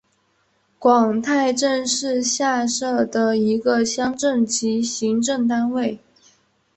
[0.79, 5.99] 广太镇是下辖的一个乡镇级行政单位。